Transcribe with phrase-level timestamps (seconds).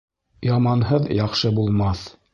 [0.47, 2.07] Яманһыҙ яҡшы булмаҫ.